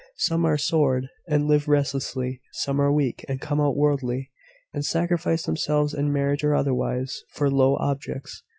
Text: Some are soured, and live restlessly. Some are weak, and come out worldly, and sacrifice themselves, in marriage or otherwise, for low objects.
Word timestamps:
Some 0.17 0.45
are 0.45 0.57
soured, 0.57 1.09
and 1.27 1.45
live 1.45 1.67
restlessly. 1.67 2.41
Some 2.53 2.81
are 2.81 2.91
weak, 2.91 3.23
and 3.29 3.39
come 3.39 3.61
out 3.61 3.77
worldly, 3.77 4.31
and 4.73 4.83
sacrifice 4.83 5.43
themselves, 5.43 5.93
in 5.93 6.11
marriage 6.11 6.43
or 6.43 6.55
otherwise, 6.55 7.21
for 7.29 7.51
low 7.51 7.75
objects. 7.75 8.41